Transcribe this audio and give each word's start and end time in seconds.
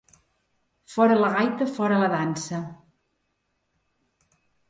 Fora 0.93 1.17
la 1.19 1.29
gaita, 1.33 1.67
fora 1.75 1.99
la 2.03 2.09
dansa. 2.15 2.63